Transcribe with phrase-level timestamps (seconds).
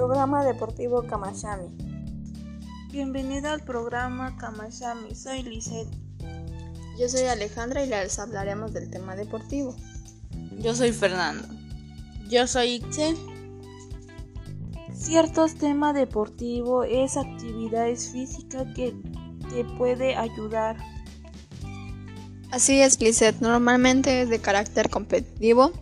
[0.00, 1.76] Programa Deportivo Kamashami.
[2.90, 5.14] Bienvenida al programa Kamashami.
[5.14, 5.94] Soy Lisette.
[6.98, 9.76] Yo soy Alejandra y les hablaremos del tema deportivo.
[10.58, 11.46] Yo soy Fernando.
[12.30, 13.14] Yo soy Ixel.
[14.94, 18.96] Ciertos temas deportivos es actividades físicas que
[19.50, 20.78] te puede ayudar.
[22.50, 23.42] Así es, Lisette.
[23.42, 25.72] Normalmente es de carácter competitivo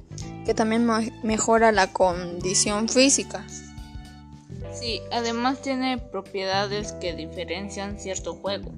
[0.44, 0.88] que también
[1.22, 3.46] mejora la condición física.
[4.78, 8.70] Sí, además tiene propiedades que diferencian cierto juego.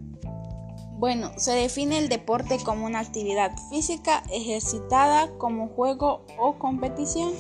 [1.01, 7.33] Bueno, se define el deporte como una actividad física ejercitada como juego o competición.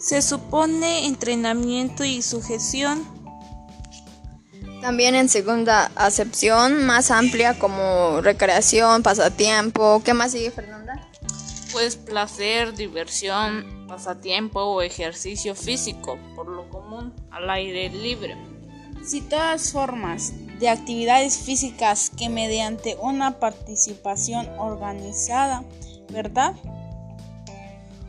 [0.00, 3.04] Se supone entrenamiento y sujeción.
[4.80, 10.02] También en segunda acepción más amplia como recreación, pasatiempo.
[10.04, 11.08] ¿Qué más sigue, Fernanda?
[11.72, 18.36] Pues placer, diversión, pasatiempo o ejercicio físico, por lo común, al aire libre.
[19.04, 25.64] Si todas formas de actividades físicas que mediante una participación organizada,
[26.10, 26.54] ¿verdad?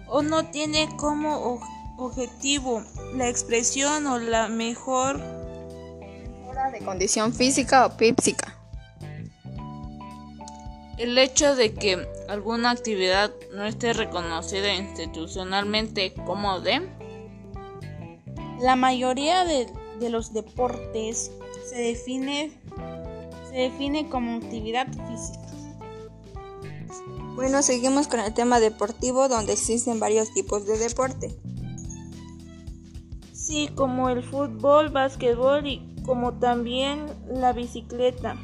[0.08, 1.60] O no tiene como
[1.98, 2.84] objetivo
[3.16, 8.59] la expresión o la mejor mejora de condición física o.
[11.00, 16.90] El hecho de que alguna actividad no esté reconocida institucionalmente como de...
[18.60, 19.70] La mayoría de,
[20.10, 21.32] los deportes
[21.70, 22.52] se define,
[23.50, 25.40] se define como actividad física.
[27.36, 31.34] Bueno, seguimos con el tema deportivo donde existen varios tipos de deporte.
[33.32, 38.36] Sí, como el fútbol, básquetbol y como también la bicicleta.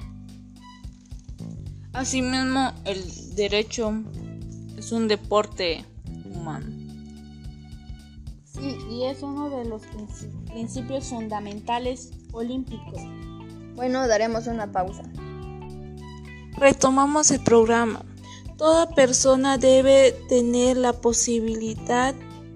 [1.95, 3.01] Asimismo, el
[3.35, 3.93] derecho
[4.77, 5.85] es un deporte
[6.25, 6.65] humano.
[8.43, 9.83] Sí, y es uno de los
[10.51, 12.99] principios fundamentales olímpicos.
[13.75, 15.03] Bueno, daremos una pausa.
[16.57, 18.03] Retomamos el programa.
[18.57, 22.13] Toda persona debe tener la posibilidad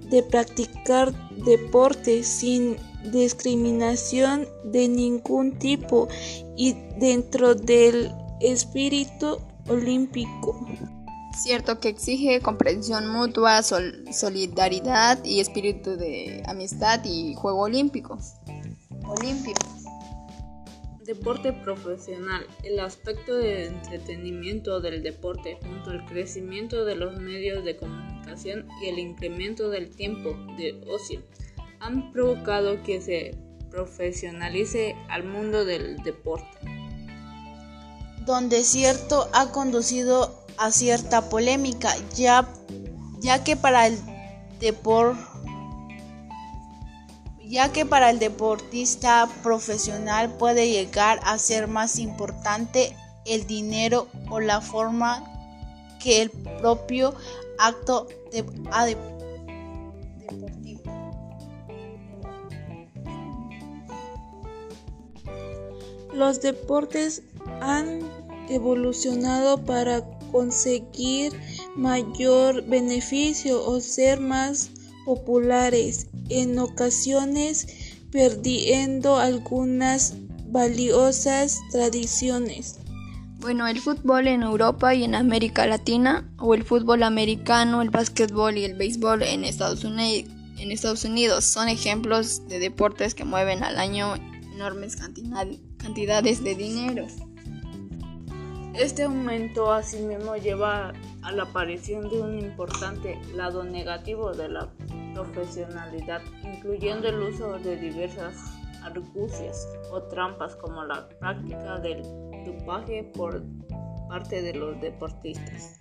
[0.10, 2.76] de practicar deporte sin
[3.10, 6.10] discriminación de ningún tipo
[6.58, 10.66] y dentro del espíritu olímpico.
[11.38, 18.18] Cierto que exige comprensión mutua, solidaridad y espíritu de amistad y juego olímpico.
[19.08, 19.60] Olímpico.
[21.06, 22.46] Deporte profesional.
[22.64, 28.90] El aspecto de entretenimiento del deporte junto al crecimiento de los medios de comunicación y
[28.90, 31.22] el incremento del tiempo de ocio
[31.80, 33.36] han provocado que se
[33.72, 36.60] profesionalice al mundo del deporte
[38.30, 42.48] donde cierto ha conducido a cierta polémica, ya,
[43.22, 43.98] ya que para el
[47.48, 52.96] ya que para el deportista profesional puede llegar a ser más importante
[53.26, 55.24] el dinero o la forma
[56.00, 57.16] que el propio
[57.58, 58.44] acto de,
[60.20, 60.84] deportivo.
[66.14, 67.24] Los deportes
[67.62, 68.19] han
[68.50, 70.02] evolucionado para
[70.32, 71.34] conseguir
[71.76, 74.72] mayor beneficio o ser más
[75.06, 77.68] populares, en ocasiones
[78.12, 80.16] perdiendo algunas
[80.48, 82.80] valiosas tradiciones.
[83.40, 88.58] Bueno, el fútbol en Europa y en América Latina, o el fútbol americano, el básquetbol
[88.58, 93.64] y el béisbol en Estados Unidos, en Estados Unidos son ejemplos de deportes que mueven
[93.64, 94.16] al año
[94.54, 94.98] enormes
[95.78, 97.08] cantidades de dinero.
[98.80, 104.70] Este aumento asimismo lleva a la aparición de un importante lado negativo de la
[105.14, 108.38] profesionalidad, incluyendo el uso de diversas
[108.82, 112.04] argucias o trampas como la práctica del
[112.46, 113.44] dopaje por
[114.08, 115.78] parte de los deportistas.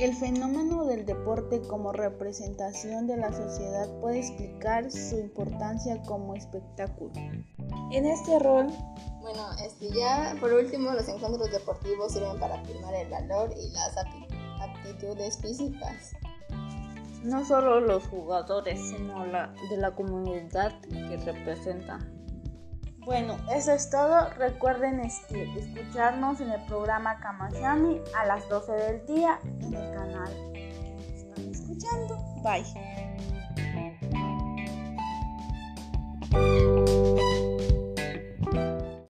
[0.00, 7.12] El fenómeno del deporte como representación de la sociedad puede explicar su importancia como espectáculo.
[7.90, 8.72] En este rol
[9.28, 13.94] bueno, este, ya por último, los encuentros deportivos sirven para afirmar el valor y las
[14.62, 16.14] aptitudes físicas.
[17.24, 22.10] No solo los jugadores, sino la, de la comunidad que representan.
[23.04, 24.30] Bueno, eso es todo.
[24.38, 30.32] Recuerden este, escucharnos en el programa Kamashami a las 12 del día en el canal
[30.54, 30.70] que
[31.14, 32.16] están escuchando.
[32.42, 33.37] Bye.